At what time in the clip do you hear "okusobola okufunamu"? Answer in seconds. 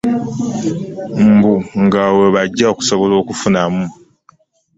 2.73-3.83